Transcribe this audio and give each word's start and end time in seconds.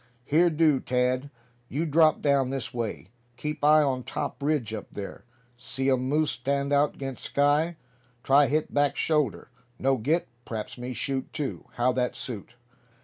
"Here 0.25 0.49
do, 0.49 0.79
Tad; 0.79 1.29
you 1.69 1.85
drop 1.85 2.23
down 2.23 2.49
this 2.49 2.73
way. 2.73 3.09
Keep 3.37 3.63
eye 3.63 3.83
on 3.83 4.01
top 4.01 4.41
ridge 4.41 4.73
up 4.73 4.87
there. 4.91 5.25
See 5.57 5.91
um 5.91 6.09
moose 6.09 6.31
stand 6.31 6.73
out 6.73 6.97
'gainst 6.97 7.23
sky. 7.23 7.77
Try 8.23 8.47
hit 8.47 8.73
back 8.73 8.95
shoulder. 8.95 9.51
No 9.77 9.97
get, 9.97 10.27
p'raps 10.43 10.75
me 10.79 10.93
shoot 10.93 11.31
too. 11.31 11.65
How 11.73 11.91
that 11.91 12.15
suit?" 12.15 12.55